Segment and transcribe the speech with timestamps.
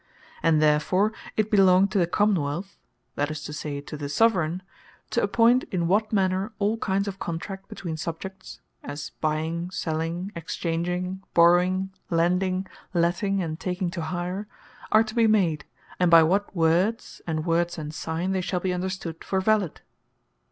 [0.41, 2.75] And therefore it belongeth to the Common wealth,
[3.13, 4.63] (that is to say, to the Soveraign,)
[5.11, 11.21] to appoint in what manner, all kinds of contract between Subjects, (as buying, selling, exchanging,
[11.35, 14.47] borrowing, lending, letting, and taking to hire,)
[14.91, 15.65] are to bee made;
[15.99, 17.45] and by what words, and
[17.93, 19.81] signes they shall be understood for valid.